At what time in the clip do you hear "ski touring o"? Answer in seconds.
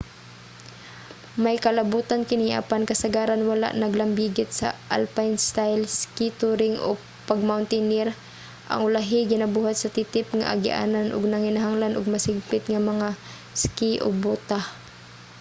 5.99-6.89